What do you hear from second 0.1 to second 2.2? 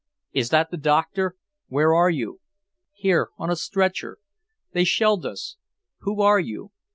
"Is that the Doctor? Where are